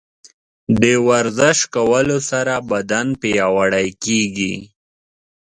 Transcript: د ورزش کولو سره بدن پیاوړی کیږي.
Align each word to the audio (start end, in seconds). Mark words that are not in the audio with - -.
د 0.81 0.83
ورزش 1.07 1.57
کولو 1.75 2.17
سره 2.29 2.53
بدن 2.71 3.07
پیاوړی 3.21 3.87
کیږي. 4.03 4.55